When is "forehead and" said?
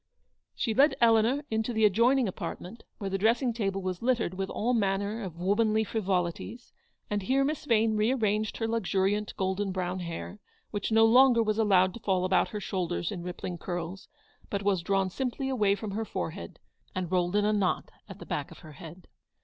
16.03-17.11